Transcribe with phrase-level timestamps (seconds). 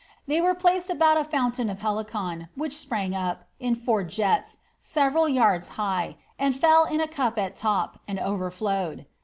[0.25, 5.29] They were placed about a fountain of Helicon, which sprung up, in four jets, several
[5.29, 9.05] yards high, and fell in a cup at lop, and overflowed.